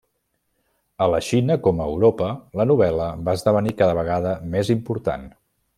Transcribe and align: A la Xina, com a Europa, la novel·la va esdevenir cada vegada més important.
A 1.05 1.07
la 1.15 1.19
Xina, 1.25 1.57
com 1.67 1.83
a 1.83 1.87
Europa, 1.93 2.31
la 2.61 2.67
novel·la 2.73 3.11
va 3.29 3.39
esdevenir 3.41 3.79
cada 3.83 3.99
vegada 4.03 4.37
més 4.57 4.75
important. 4.81 5.33